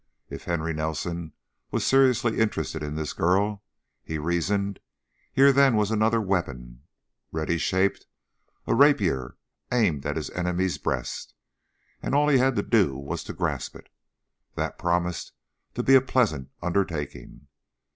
[0.31, 1.33] If Henry Nelson
[1.69, 3.61] was seriously interested in this girl,
[4.03, 4.79] he reasoned,
[5.31, 6.81] here then was another weapon
[7.31, 8.07] ready shaped
[8.65, 9.37] a rapier
[9.71, 11.35] aimed at his enemy's breast
[12.01, 13.89] and all he had to do was grasp it.
[14.55, 15.33] That promised
[15.75, 17.45] to be a pleasant undertaking.